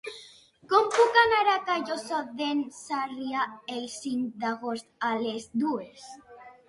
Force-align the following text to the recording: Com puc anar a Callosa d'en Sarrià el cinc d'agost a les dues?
Com 0.69 0.87
puc 0.93 1.17
anar 1.23 1.41
a 1.51 1.59
Callosa 1.67 2.21
d'en 2.41 2.63
Sarrià 2.77 3.45
el 3.75 3.85
cinc 3.99 4.43
d'agost 4.45 4.89
a 5.11 5.15
les 5.27 5.47
dues? 5.67 6.09